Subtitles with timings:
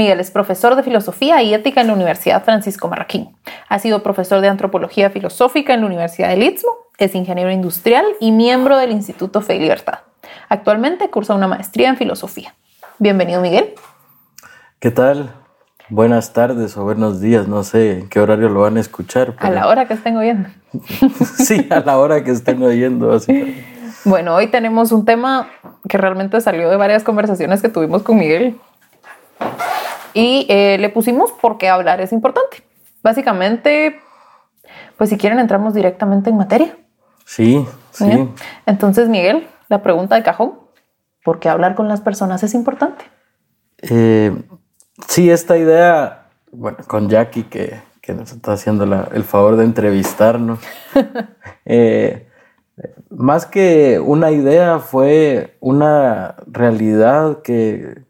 [0.00, 3.36] Miguel es profesor de Filosofía y Ética en la Universidad Francisco Marroquín.
[3.68, 8.32] Ha sido profesor de Antropología Filosófica en la Universidad del Istmo, es ingeniero industrial y
[8.32, 9.98] miembro del Instituto Fe y Libertad.
[10.48, 12.54] Actualmente cursa una maestría en Filosofía.
[12.98, 13.74] Bienvenido, Miguel.
[14.78, 15.34] ¿Qué tal?
[15.90, 19.34] Buenas tardes o buenos días, no sé en qué horario lo van a escuchar.
[19.38, 20.48] A la hora que estén oyendo.
[21.36, 23.12] sí, a la hora que estén oyendo.
[23.12, 23.62] Así.
[24.06, 25.50] Bueno, hoy tenemos un tema
[25.86, 28.58] que realmente salió de varias conversaciones que tuvimos con Miguel
[30.14, 32.62] y eh, le pusimos por qué hablar es importante.
[33.02, 34.00] Básicamente,
[34.96, 36.76] pues si quieren entramos directamente en materia.
[37.24, 38.28] Sí, sí.
[38.66, 40.58] Entonces, Miguel, la pregunta de cajón,
[41.24, 43.04] ¿por qué hablar con las personas es importante?
[43.82, 44.32] Eh,
[45.06, 50.58] sí, esta idea, bueno, con Jackie que, que nos está haciendo el favor de entrevistarnos.
[51.64, 52.26] eh,
[53.10, 58.02] más que una idea, fue una realidad que,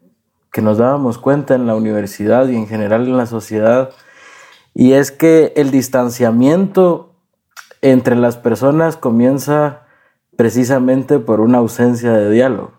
[0.59, 3.91] nos dábamos cuenta en la universidad y en general en la sociedad,
[4.73, 7.13] y es que el distanciamiento
[7.81, 9.83] entre las personas comienza
[10.35, 12.71] precisamente por una ausencia de diálogo.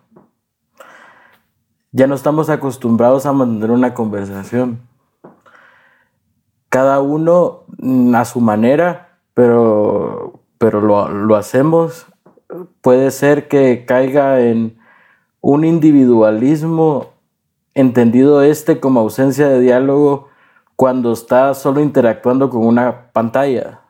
[1.92, 4.80] Ya no estamos acostumbrados a mantener una conversación.
[6.68, 7.64] Cada uno
[8.14, 12.06] a su manera, pero pero lo, hacemos,
[12.82, 14.78] puede ser que caiga en
[15.40, 17.11] un individualismo
[17.74, 20.28] entendido este como ausencia de diálogo
[20.76, 23.80] cuando está solo interactuando con una pantalla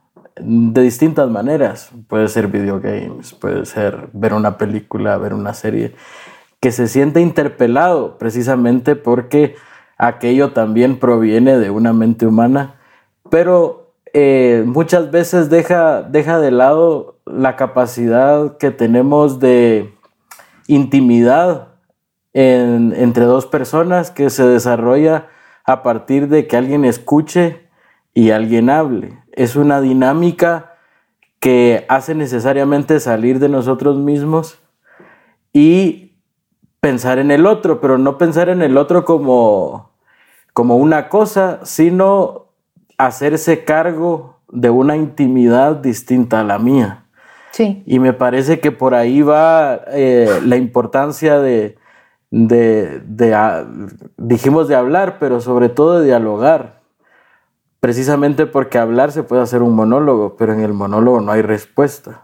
[0.40, 1.90] de distintas maneras.
[2.08, 5.94] Puede ser videogames, puede ser ver una película, ver una serie,
[6.60, 9.56] que se siente interpelado precisamente porque
[9.98, 12.76] aquello también proviene de una mente humana,
[13.30, 19.94] pero eh, muchas veces deja, deja de lado la capacidad que tenemos de
[20.66, 21.71] intimidad
[22.34, 25.28] entre dos personas que se desarrolla
[25.64, 27.68] a partir de que alguien escuche
[28.14, 29.18] y alguien hable.
[29.32, 30.76] Es una dinámica
[31.40, 34.58] que hace necesariamente salir de nosotros mismos
[35.52, 36.12] y
[36.80, 39.90] pensar en el otro, pero no pensar en el otro como,
[40.52, 42.46] como una cosa, sino
[42.98, 47.06] hacerse cargo de una intimidad distinta a la mía.
[47.50, 47.82] Sí.
[47.86, 51.76] Y me parece que por ahí va eh, la importancia de,
[52.32, 53.66] de, ah,
[54.16, 56.80] dijimos de hablar, pero sobre todo de dialogar.
[57.78, 62.22] Precisamente porque hablar se puede hacer un monólogo, pero en el monólogo no hay respuesta.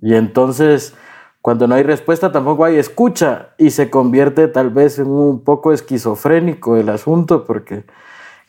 [0.00, 0.94] Y entonces,
[1.42, 5.72] cuando no hay respuesta, tampoco hay escucha y se convierte tal vez en un poco
[5.72, 7.86] esquizofrénico el asunto, porque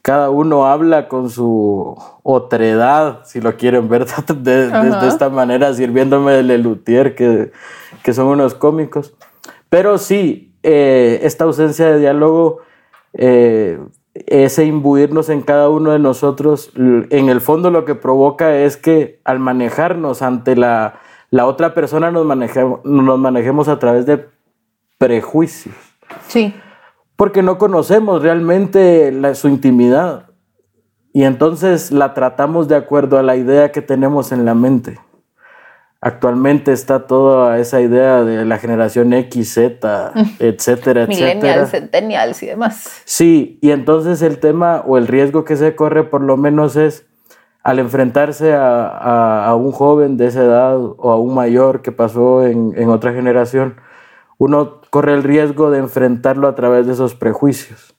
[0.04, 6.44] cada uno habla con su otredad, si lo quieren ver de, esta manera, sirviéndome de
[6.44, 7.52] Lelutier, que,
[8.04, 9.16] que son unos cómicos.
[9.70, 12.60] Pero sí, eh, esta ausencia de diálogo,
[13.14, 13.80] eh,
[14.14, 19.20] ese imbuirnos en cada uno de nosotros, en el fondo lo que provoca es que
[19.24, 24.26] al manejarnos ante la, la otra persona nos manejemos, nos manejemos a través de
[24.98, 25.76] prejuicios.
[26.28, 26.54] Sí
[27.22, 30.32] porque no conocemos realmente su intimidad
[31.14, 34.98] y entonces la tratamos de acuerdo a la idea que tenemos en la mente.
[36.04, 41.06] Actualmente está toda esa idea de la generación X, Z, etcétera, etcétera.
[41.06, 43.02] Millennials, centennials y demás.
[43.06, 47.06] Sí, y entonces el tema o el riesgo que se corre por lo menos es
[47.64, 52.74] al enfrentarse a, un joven de esa edad o a un mayor que pasó en,
[52.76, 53.76] en otra generación,
[54.40, 57.96] uno corre el riesgo de enfrentarlo a través de esos prejuicios.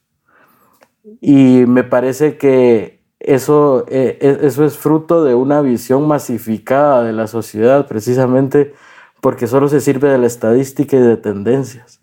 [1.21, 7.13] Y me parece que eso, eh, e, eso es fruto de una visión masificada de
[7.13, 8.74] la sociedad, precisamente
[9.21, 12.01] porque solo se sirve de la estadística y de tendencias.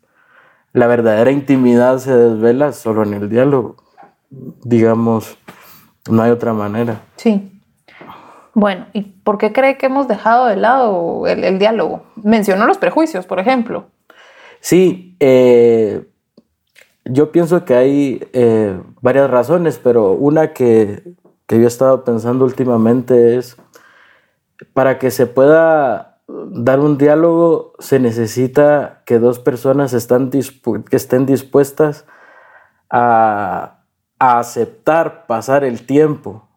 [0.71, 3.75] La verdadera intimidad se desvela solo en el diálogo.
[4.29, 5.37] Digamos,
[6.09, 7.01] no hay otra manera.
[7.15, 7.61] Sí.
[8.53, 12.03] Bueno, ¿y por qué cree que hemos dejado de lado el, el diálogo?
[12.15, 13.87] Mencionó los prejuicios, por ejemplo.
[14.59, 16.05] Sí, eh,
[17.11, 21.03] yo pienso que hay eh, varias razones, pero una que,
[21.47, 23.57] yo he estado pensando últimamente es,
[24.73, 30.29] para que se pueda dar un diálogo se necesita que dos personas estén
[31.25, 32.05] dispuestas
[32.89, 33.79] a,
[34.19, 36.47] a aceptar pasar el tiempo,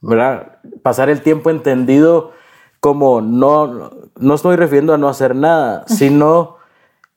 [0.00, 0.58] ¿verdad?
[0.82, 2.32] Pasar el tiempo entendido
[2.78, 6.56] como no, no estoy refiriendo a no hacer nada, sino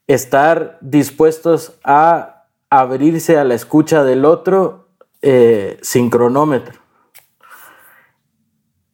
[0.07, 4.87] estar dispuestos a abrirse a la escucha del otro
[5.21, 6.79] eh, sin cronómetro.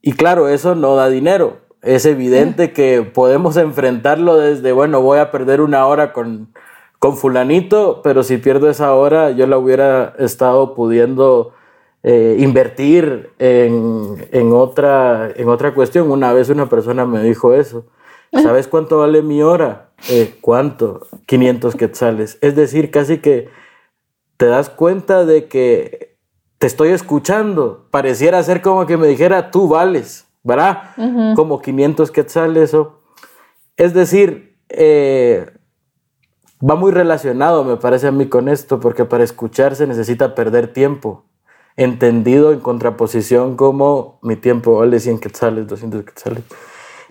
[0.00, 1.58] Y claro, eso no da dinero.
[1.82, 6.52] Es evidente que podemos enfrentarlo desde, bueno, voy a perder una hora con,
[6.98, 11.52] con fulanito, pero si pierdo esa hora, yo la hubiera estado pudiendo
[12.04, 16.10] eh, invertir en, otra, en otra cuestión.
[16.10, 17.86] Una vez una persona me dijo eso.
[18.32, 19.90] ¿Sabes cuánto vale mi hora?
[20.08, 21.06] Eh, ¿Cuánto?
[21.26, 22.38] 500 quetzales.
[22.40, 23.48] Es decir, casi que
[24.36, 26.16] te das cuenta de que
[26.58, 27.88] te estoy escuchando.
[27.90, 30.90] Pareciera ser como que me dijera, tú vales, ¿verdad?
[31.36, 32.74] Como 500 quetzales.
[32.74, 33.00] O...
[33.76, 35.46] Es decir, eh,
[36.60, 40.72] va muy relacionado, me parece a mí, con esto, porque para escuchar se necesita perder
[40.72, 41.24] tiempo
[41.76, 46.44] entendido en contraposición como mi tiempo vale 100 quetzales, 200 quetzales.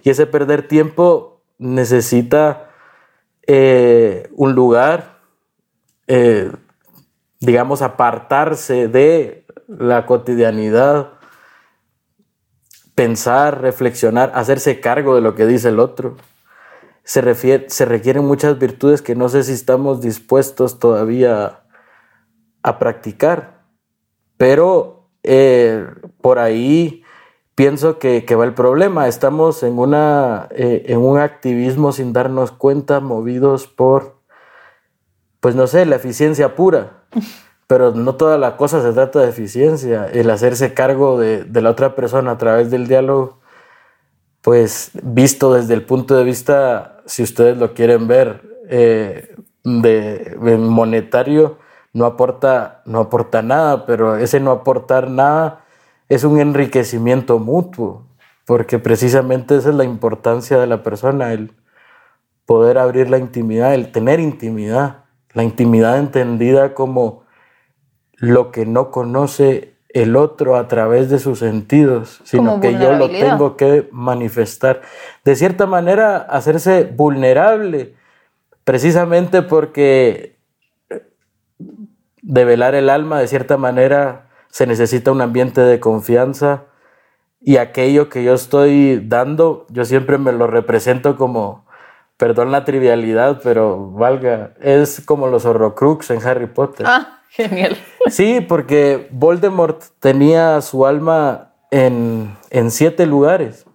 [0.03, 2.70] Y ese perder tiempo necesita
[3.47, 5.19] eh, un lugar,
[6.07, 6.51] eh,
[7.39, 11.13] digamos, apartarse de la cotidianidad,
[12.95, 16.17] pensar, reflexionar, hacerse cargo de lo que dice el otro.
[17.03, 21.61] Se, se requieren muchas virtudes que no sé si estamos dispuestos todavía
[22.61, 23.61] a practicar
[24.41, 25.85] pero eh,
[26.19, 27.00] por ahí
[27.61, 29.07] pienso que, va el problema.
[29.07, 34.15] Estamos en, una, eh, en un activismo sin darnos cuenta, movidos por,
[35.39, 37.03] pues no sé, la eficiencia pura.
[37.67, 40.07] Pero no toda la cosa se trata de eficiencia.
[40.11, 43.41] El hacerse cargo de, la otra persona a través del diálogo,
[44.41, 51.59] pues visto desde el punto de vista, si ustedes lo quieren ver, eh, de monetario,
[51.93, 55.61] no aporta, no aporta nada, pero ese no aportar nada
[56.11, 58.05] es un enriquecimiento mutuo,
[58.45, 61.53] porque precisamente esa es la importancia de la persona, el
[62.45, 67.23] poder abrir la intimidad, el tener intimidad, la intimidad entendida como
[68.17, 73.07] lo que no conoce el otro a través de sus sentidos, sino que yo lo
[73.07, 74.81] tengo que manifestar.
[75.23, 77.95] De cierta manera, hacerse vulnerable,
[78.65, 80.35] precisamente porque
[82.21, 86.65] develar el alma, de cierta manera, se necesita un ambiente de confianza
[87.39, 91.65] y aquello que yo estoy dando, yo siempre me lo represento como,
[92.17, 96.85] perdón la trivialidad, pero valga, es como los horrocrux en Harry Potter.
[96.87, 97.77] Ah, genial.
[98.07, 103.65] Sí, porque Voldemort tenía su alma en, en siete lugares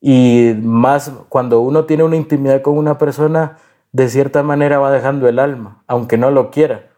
[0.00, 3.56] y más cuando uno tiene una intimidad con una persona,
[3.92, 6.90] de cierta manera va dejando el alma, aunque no lo quiera.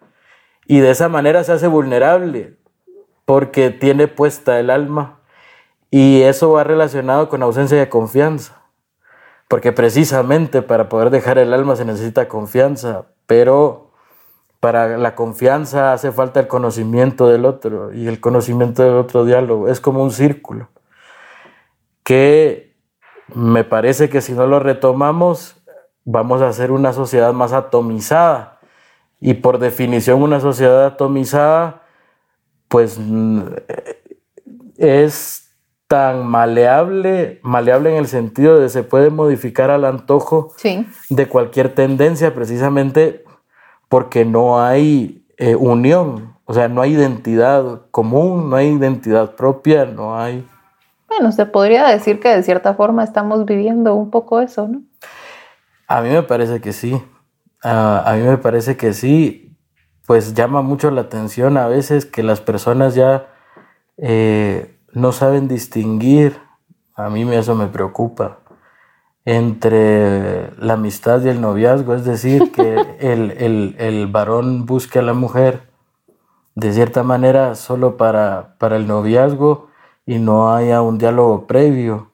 [0.66, 2.56] Y de esa manera se hace vulnerable
[3.26, 5.18] porque tiene puesta el alma
[5.90, 8.62] y eso va relacionado con ausencia de confianza.
[9.48, 13.90] Porque precisamente para poder dejar el alma se necesita confianza, pero
[14.60, 19.68] para la confianza hace falta el conocimiento del otro y el conocimiento del otro diálogo.
[19.68, 20.70] Es como un círculo
[22.02, 22.74] que
[23.34, 25.56] me parece que si no lo retomamos
[26.04, 28.60] vamos a hacer una sociedad más atomizada
[29.20, 31.82] y por definición una sociedad atomizada,
[32.76, 33.40] pues mm,
[34.76, 35.50] es
[35.88, 40.52] tan maleable, maleable en el sentido de se puede modificar al antojo
[41.08, 43.24] de cualquier tendencia precisamente
[43.88, 49.86] porque no hay eh, unión, o sea, no hay identidad común, no hay identidad propia,
[49.86, 50.46] no hay...
[51.08, 54.82] Bueno, se podría decir que de cierta forma estamos viviendo un poco eso, ¿no?
[55.88, 57.02] A mí me parece que sí.
[57.64, 59.45] Ah, a mí me parece que sí,
[60.06, 63.26] pues llama mucho la atención a veces que las personas ya
[63.98, 66.38] eh, no saben distinguir,
[66.94, 68.38] a mí eso me preocupa,
[69.24, 72.96] entre la amistad y el noviazgo, es decir, que
[73.78, 75.62] el, varón busque a la mujer
[76.54, 79.68] de cierta manera solo para, para el noviazgo
[80.06, 82.12] y no haya un diálogo previo.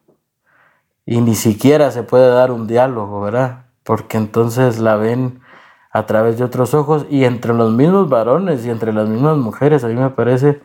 [1.04, 3.66] Y ni siquiera se puede dar un diálogo, ¿verdad?
[3.84, 5.41] Porque entonces la ven
[5.92, 9.84] a través de otros ojos y entre los mismos varones y entre las mismas mujeres,
[9.84, 10.60] a mí me parece,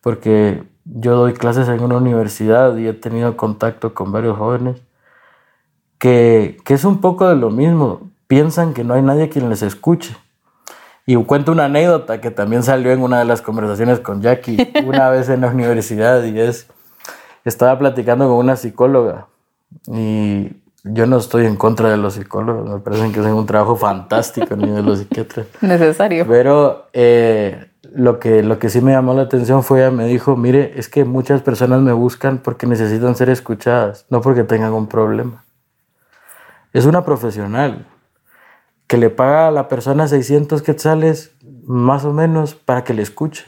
[0.00, 4.82] porque yo doy clases en una universidad y he tenido contacto con varios jóvenes,
[5.98, 9.62] que, que es un poco de lo mismo, piensan que no hay nadie quien les
[9.62, 10.16] escuche.
[11.06, 15.10] Y cuento una anécdota que también salió en una de las conversaciones con Jackie una
[15.10, 16.66] vez en la universidad y es,
[17.44, 19.26] estaba platicando con una psicóloga
[19.86, 23.76] y yo no estoy en contra de los psicólogos, me parecen que hacen un trabajo
[23.76, 25.46] fantástico ni de los psiquiatras.
[25.60, 26.26] Necesario.
[26.26, 30.36] Pero eh, lo que, lo que sí me llamó la atención fue, ella me dijo,
[30.36, 34.88] mire, es que muchas personas me buscan porque necesitan ser escuchadas, no porque tengan un
[34.88, 35.44] problema.
[36.72, 37.86] Es una profesional
[38.88, 41.32] que le paga a la persona 600 quetzales
[41.64, 43.44] más o menos para que le escuche.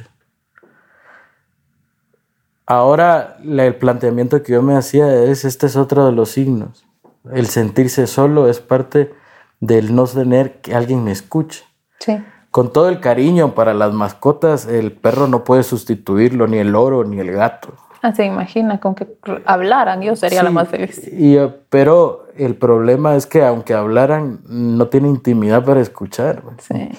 [2.67, 6.87] Ahora el planteamiento que yo me hacía es, este es otro de los signos.
[7.33, 9.15] El sentirse solo es parte
[9.61, 11.65] del no tener que alguien me escuche.
[11.99, 12.19] Sí.
[12.51, 17.05] Con todo el cariño para las mascotas, el perro no puede sustituirlo, ni el loro,
[17.05, 17.75] ni el gato.
[18.03, 19.09] Ah, se imagina, con que
[19.47, 21.11] hablaran, yo sería la más feliz.
[21.11, 26.43] Y, eh, pero el problema es que aunque hablaran, no tiene intimidad para escuchar.
[26.59, 26.91] Sí.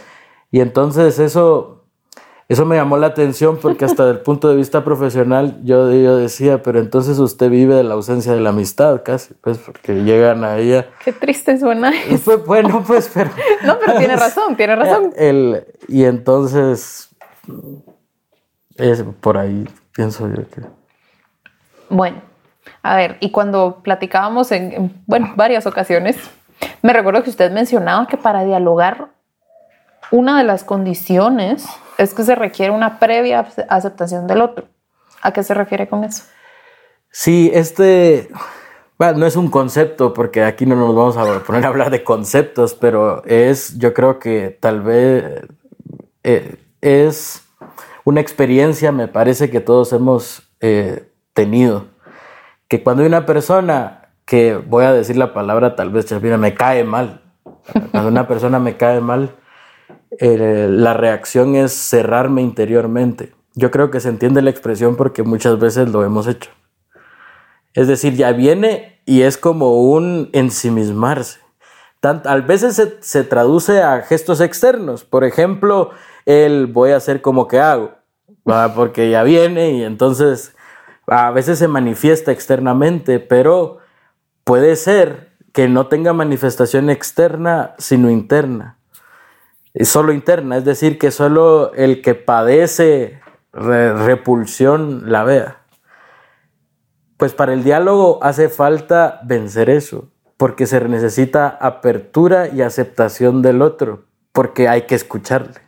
[0.49, 1.74] Y entonces eso,
[2.47, 6.15] eso me llamó la atención porque hasta desde el punto de vista profesional yo, yo
[6.15, 10.43] decía, pero entonces usted vive de la ausencia de la amistad casi, pues porque llegan
[10.43, 10.85] a ella.
[11.03, 11.91] Qué triste suena
[12.23, 13.31] fue, bueno, pues, pero...
[13.63, 15.11] no, pero tiene razón, tiene razón.
[15.15, 17.09] El, y entonces,
[18.75, 20.61] es por ahí, pienso yo que...
[21.89, 22.21] Bueno,
[22.83, 26.17] a ver, y cuando platicábamos en, en, bueno, varias ocasiones,
[26.83, 29.07] me recuerdo que usted mencionaba que para dialogar
[30.11, 31.65] una de las condiciones
[31.97, 34.67] es que se requiere una previa aceptación del otro.
[35.21, 36.23] ¿A qué se refiere con eso?
[37.09, 38.29] Sí, este,
[38.97, 42.03] bueno, no es un concepto porque aquí no nos vamos a poner a hablar de
[42.03, 45.41] conceptos, pero es, yo creo que tal vez
[46.23, 47.43] eh, es
[48.03, 51.87] una experiencia, me parece que todos hemos eh, tenido,
[52.67, 56.53] que cuando hay una persona que, voy a decir la palabra tal vez, Chapina, me
[56.53, 57.21] cae mal,
[57.91, 59.35] cuando una persona me cae mal,
[60.19, 63.33] la reacción es cerrarme interiormente.
[63.53, 66.51] Yo creo que se entiende la expresión porque muchas veces lo hemos hecho.
[67.73, 71.39] Es decir, ya viene y es como un ensimismarse.
[71.99, 75.03] Tant, a veces se, se, traduce a gestos externos.
[75.03, 75.91] Por ejemplo,
[76.25, 77.91] el voy a hacer como que hago,
[78.49, 78.73] ¿va?
[78.75, 80.55] porque ya viene y entonces
[81.07, 83.79] a veces se manifiesta externamente, pero
[84.43, 88.77] puede ser que no tenga manifestación externa, sino interna
[89.83, 93.19] solo interna, es decir, que solo el que padece
[93.51, 95.61] re repulsión la vea.
[97.17, 103.61] Pues para el diálogo hace falta vencer eso, porque se necesita apertura y aceptación del
[103.61, 105.61] otro, porque hay que escucharle.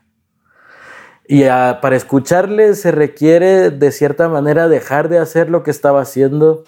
[1.27, 6.63] Y para escucharle se requiere de cierta manera dejar de hacer lo que estaba haciendo,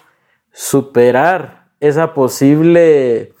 [0.52, 3.32] superar esa posible,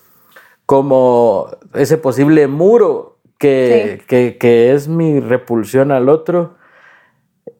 [0.64, 3.09] como ese posible muro
[3.40, 4.06] que, sí.
[4.06, 6.56] que, que, es mi repulsión al otro.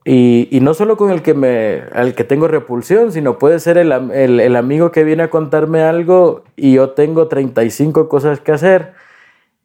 [0.05, 3.79] Y, y, no solo con el que, me, al que tengo repulsión, sino puede ser
[3.79, 8.53] el, el, el, amigo que viene a contarme algo y yo tengo 35 cosas que
[8.53, 8.93] hacer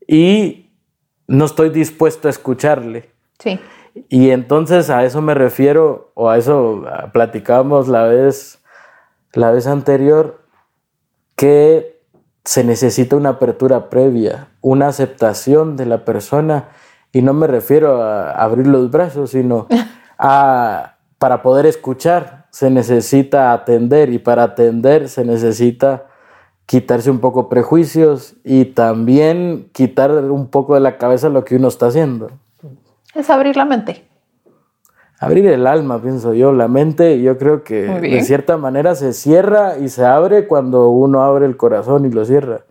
[0.07, 0.69] y
[1.27, 3.09] no estoy dispuesto a escucharle.
[3.39, 3.59] Sí.
[4.09, 8.59] Y entonces a eso me refiero, o a eso platicábamos la vez,
[9.33, 10.41] la vez anterior,
[11.35, 11.99] que
[12.45, 16.69] se necesita una apertura previa, una aceptación de la persona,
[17.11, 19.67] y no me refiero a abrir los brazos, sino
[20.17, 26.07] a, para poder escuchar se necesita atender, y para atender se necesita
[26.65, 31.67] quitarse un poco prejuicios y también quitar un poco de la cabeza lo que uno
[31.67, 32.31] está haciendo.
[33.13, 34.07] Es abrir la mente.
[35.19, 36.53] Abrir el alma, pienso yo.
[36.53, 41.21] La mente, yo creo que de cierta manera se cierra y se abre cuando uno
[41.21, 42.61] abre el corazón y lo cierra.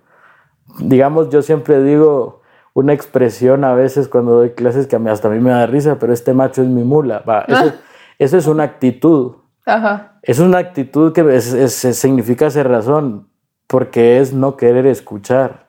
[0.79, 2.43] Digamos, yo siempre digo
[2.75, 6.13] una expresión a veces cuando doy clases que hasta a mí me da risa, pero
[6.13, 7.21] este macho es mi mula.
[7.21, 7.75] Va, eso, ah.
[8.19, 9.37] eso, es una actitud.
[9.65, 10.19] Ajá.
[10.23, 13.29] Es una actitud que es, es, significa ser razón,
[13.67, 15.69] porque es no querer escuchar,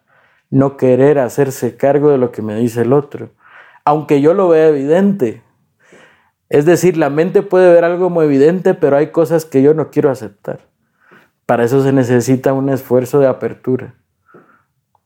[0.50, 3.30] no querer hacerse cargo de lo que me dice el otro.
[3.86, 5.44] Aunque yo lo vea evidente,
[6.50, 9.90] es decir, la mente puede ver algo muy evidente, pero hay cosas que yo no
[9.92, 10.68] quiero aceptar.
[11.46, 13.96] Para eso se necesita un esfuerzo de apertura.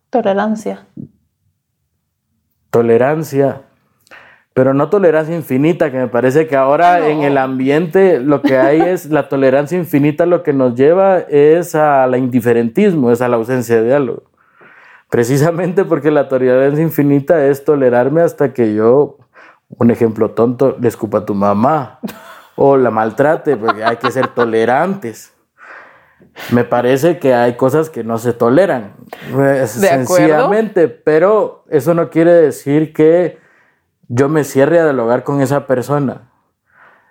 [0.10, 0.88] Tolerancia.
[2.70, 3.62] Tolerancia.
[4.54, 7.06] Pero no tolerancia infinita, que me parece que ahora no.
[7.06, 11.76] en el ambiente lo que hay es la tolerancia infinita, lo que nos lleva es
[11.76, 14.24] al indiferentismo, es a la ausencia de diálogo.
[15.10, 19.18] Precisamente porque la tolerancia infinita es tolerarme hasta que yo
[19.70, 22.00] un ejemplo tonto, le escupa a tu mamá
[22.56, 25.34] o la maltrate, porque hay que ser tolerantes.
[26.52, 28.94] Me parece que hay cosas que no se toleran,
[29.36, 31.02] ¿De sencillamente, acuerdo?
[31.04, 33.40] pero eso no quiere decir que
[34.08, 36.32] yo me cierre a dialogar con esa persona.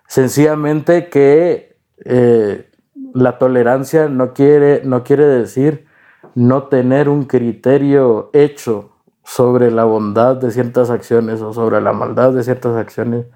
[0.06, 2.70] Sencillamente que eh,
[3.14, 5.86] la tolerancia no quiere, no quiere decir
[6.34, 8.92] no tener un criterio hecho
[9.24, 13.26] sobre la bondad de ciertas acciones o sobre la maldad de ciertas acciones,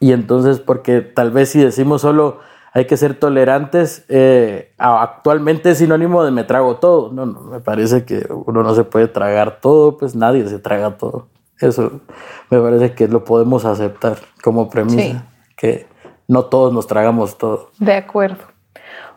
[0.00, 2.40] Y entonces, porque tal vez si decimos solo
[2.74, 7.12] hay que ser tolerantes, eh, actualmente es sinónimo de me trago todo.
[7.12, 10.96] No, no, me parece que uno no se puede tragar todo, pues nadie se traga
[10.96, 11.28] todo.
[11.60, 12.00] Eso
[12.48, 15.86] me parece que lo podemos aceptar como premisa, que
[16.26, 17.70] no todos nos tragamos todo.
[17.78, 18.44] De acuerdo.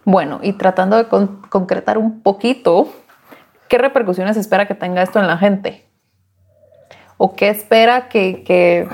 [0.04, 1.08] Bueno, y tratando de
[1.50, 2.90] concretar un poquito,
[3.70, 5.88] ¿qué repercusiones espera que tenga esto en la gente?
[7.18, 8.88] ¿O qué espera que, que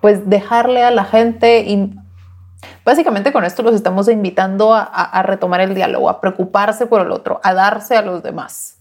[0.00, 1.94] pues dejarle a la gente y
[2.84, 7.40] Básicamente con esto los estamos invitando a, retomar el diálogo, a preocuparse por el otro,
[7.42, 8.78] a darse a los demás.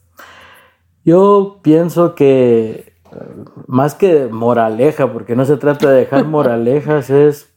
[1.05, 3.17] Yo pienso que eh,
[3.67, 7.53] más que moraleja, porque no se trata de dejar moralejas, es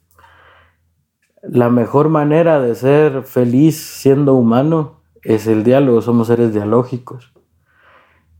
[1.42, 7.32] la mejor manera de ser feliz siendo humano es el diálogo, somos seres dialógicos.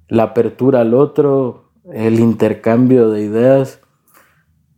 [0.09, 3.82] La apertura al otro, el intercambio de ideas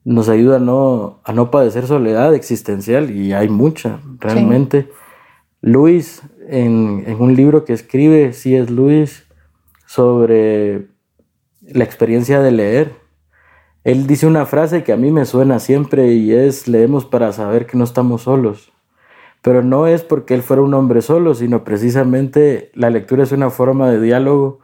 [0.05, 4.91] nos ayuda a no, a no padecer soledad existencial y hay mucha, realmente.
[5.63, 9.27] Luis, en, un libro que escribe, sí es Luis,
[9.87, 10.89] sobre
[11.63, 12.93] la experiencia de leer,
[13.83, 17.67] él dice una frase que a mí me suena siempre y es, leemos para saber
[17.67, 18.73] que no estamos solos.
[19.43, 23.51] Pero no es porque él fuera un hombre solo, sino precisamente la lectura es una
[23.51, 24.61] forma de diálogo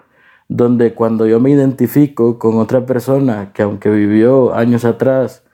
[0.51, 5.45] donde cuando yo me identifico con otra persona que aunque vivió años atrás,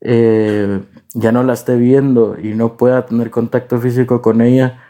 [0.00, 0.80] eh,
[1.12, 4.80] ya no la esté viendo y no pueda tener contacto físico con ella,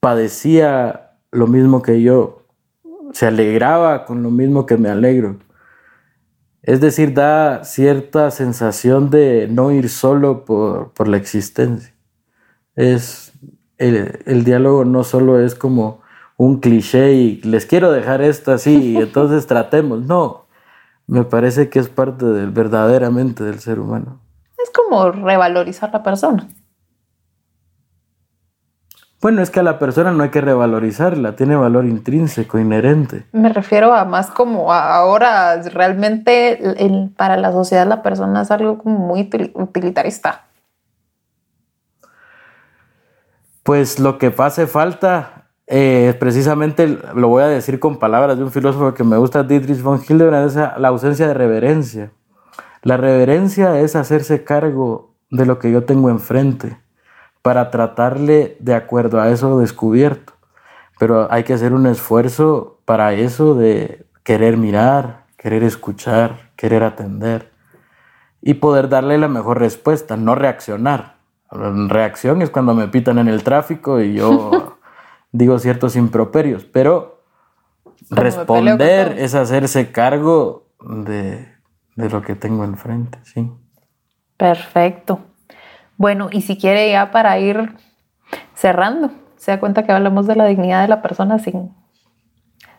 [0.00, 2.44] padecía lo mismo que yo,
[3.14, 5.38] se alegraba con lo mismo que me alegro.
[6.62, 11.94] Es decir, da cierta sensación de no ir solo por, la existencia.
[12.76, 13.32] Es,
[13.78, 16.01] el diálogo no solo es como
[16.44, 20.02] un cliché y les quiero dejar esto así y entonces tratemos.
[20.02, 20.46] No,
[21.06, 24.18] me parece que es parte del, verdaderamente del ser humano.
[24.60, 26.48] Es como revalorizar la persona.
[29.20, 33.24] Bueno, es que a la persona no hay que revalorizarla, tiene valor intrínseco, inherente.
[33.30, 36.58] Me refiero a más como ahora realmente
[37.16, 40.46] para la sociedad la persona es algo muy utilitarista.
[43.62, 45.41] Pues lo que hace falta
[45.74, 49.80] eh, precisamente lo voy a decir con palabras de un filósofo que me gusta, Dietrich
[49.80, 52.12] von Hildebrand, es la ausencia de reverencia.
[52.82, 56.76] La reverencia es hacerse cargo de lo que yo tengo enfrente
[57.40, 60.34] para tratarle de acuerdo a eso descubierto.
[60.98, 67.50] Pero hay que hacer un esfuerzo para eso de querer mirar, querer escuchar, querer atender
[68.42, 71.16] y poder darle la mejor respuesta, no reaccionar.
[71.50, 74.61] Reacción es cuando me pitan en el tráfico y yo
[75.32, 77.22] digo ciertos improperios, pero
[78.10, 81.48] responder es hacerse cargo de,
[81.96, 83.50] lo que tengo enfrente, sí.
[84.36, 85.20] Perfecto.
[85.96, 87.74] Bueno, y si quiere ya para ir
[88.54, 91.74] cerrando, se da cuenta que hablamos de la dignidad de la persona sin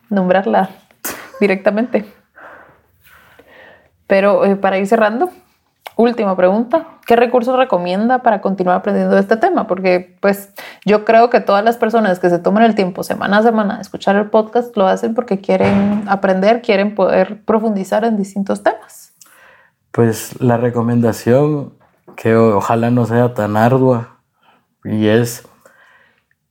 [0.10, 0.70] nombrarla
[1.40, 2.06] directamente.
[4.08, 5.32] Pero eh, para ir cerrando,
[5.96, 9.68] última pregunta, ¿qué recursos recomienda para continuar aprendiendo de este tema?
[9.68, 10.50] Porque pues
[10.86, 13.82] yo creo que todas las personas que se toman el tiempo semana a semana de
[13.82, 19.14] escuchar el podcast lo hacen porque quieren aprender, quieren poder profundizar en distintos temas.
[19.92, 21.74] Pues la recomendación
[22.16, 24.18] que ojalá no sea tan ardua
[24.84, 25.48] y es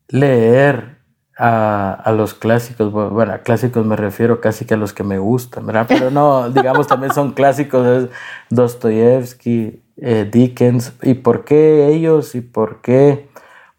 [0.08, 1.01] leer
[1.44, 5.66] a, los clásicos, bueno, a clásicos me refiero casi que a los que me gustan,
[5.66, 5.86] ¿verdad?
[5.88, 8.10] Pero no, digamos también son clásicos, es
[8.50, 12.36] Dostoyevsky, eh, Dickens, ¿y por qué ellos?
[12.36, 13.28] ¿Y por qué?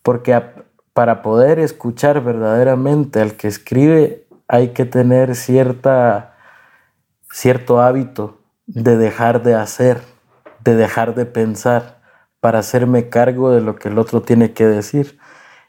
[0.01, 0.41] Porque
[0.93, 6.35] para poder escuchar verdaderamente al que escribe hay que tener cierta,
[7.31, 10.01] cierto hábito de dejar de hacer,
[10.65, 12.01] de dejar de pensar,
[12.41, 15.17] para hacerme cargo de lo que el otro tiene que decir.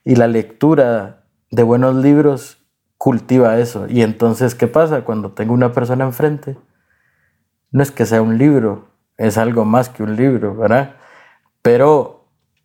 [0.04, 1.23] Y la lectura
[1.54, 2.58] de buenos libros
[2.98, 3.86] cultiva eso.
[3.88, 5.02] Y entonces, ¿qué pasa?
[5.02, 6.56] Cuando tengo una persona enfrente,
[7.70, 10.96] no es que sea un libro, es algo más que un libro, ¿verdad?
[11.62, 12.24] Pero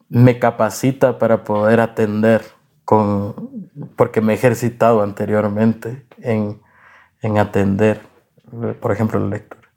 [0.10, 2.42] me capacita para poder atender
[2.84, 6.60] con, porque me he ejercitado anteriormente en,
[7.38, 8.02] atender,
[8.80, 9.70] por ejemplo, la lectura.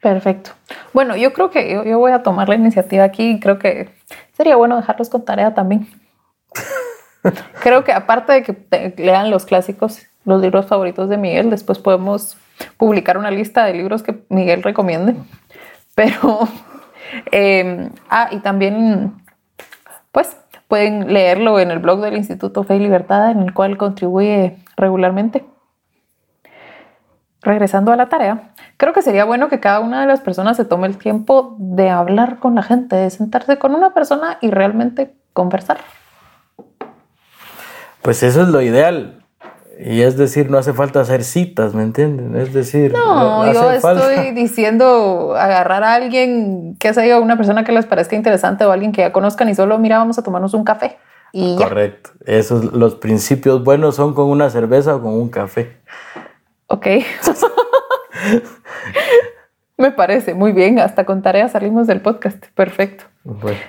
[0.00, 0.50] Perfecto.
[0.92, 3.88] Bueno, yo creo que yo, yo voy a tomar la iniciativa aquí y creo que
[4.32, 5.88] sería bueno dejarlos con tarea también.
[7.62, 12.36] Creo que aparte de que lean los clásicos, los libros favoritos de Miguel, después podemos
[12.76, 15.14] publicar una lista de libros que Miguel recomiende.
[15.94, 16.40] Pero,
[17.30, 19.14] em, ah, y también,
[20.10, 20.36] pues,
[20.68, 25.44] pueden leerlo en el blog del Instituto Fe y Libertad, en el cual contribuye regularmente.
[27.42, 30.64] Regresando a la tarea, creo que sería bueno que cada una de las personas se
[30.64, 35.12] tome el tiempo de hablar con la gente, de sentarse con una persona y realmente
[35.32, 35.78] conversar.
[38.02, 39.22] Pues eso es lo ideal.
[39.78, 42.36] Y es decir, no hace falta hacer citas, ¿me entienden?
[42.36, 47.86] Es decir, no, yo estoy diciendo agarrar a alguien que sea una persona que les
[47.86, 50.98] parezca interesante o alguien que ya conozcan y solo mira, vamos a tomarnos un café.
[51.32, 52.10] Y Correcto.
[52.26, 55.78] Esos los principios buenos son con una cerveza o con un café.
[56.66, 56.86] Ok.
[59.78, 60.78] Me parece muy bien.
[60.78, 62.44] Hasta con tareas salimos del podcast.
[62.54, 63.04] Perfecto.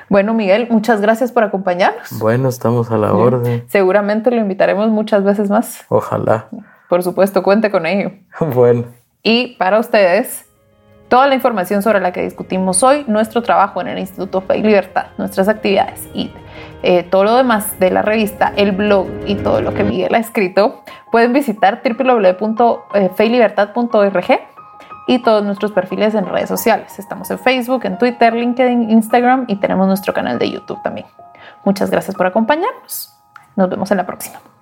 [0.09, 0.33] Bueno.
[0.33, 2.19] Miguel, muchas gracias por acompañarnos.
[2.19, 3.63] Bueno, estamos a la orden.
[3.67, 5.85] Seguramente lo invitaremos muchas veces más.
[5.89, 6.47] Ojalá.
[6.89, 8.11] Por supuesto, cuente con ello.
[8.39, 8.85] Bueno.
[9.21, 10.45] Y para ustedes,
[11.07, 14.63] toda la información sobre la que discutimos hoy, nuestro trabajo en el Instituto Fe y
[14.63, 16.29] Libertad, nuestras actividades y
[16.81, 20.17] eh, todo lo demás de la revista, el blog y todo lo que Miguel ha
[20.17, 24.52] escrito, pueden visitar www.feilibertad.org
[25.07, 26.97] y todos nuestros perfiles en redes sociales.
[26.99, 31.07] Estamos en Facebook, en Twitter, LinkedIn, Instagram y tenemos nuestro canal de YouTube también.
[31.65, 33.13] Muchas gracias por acompañarnos.
[33.55, 34.52] Nos vemos en la próxima.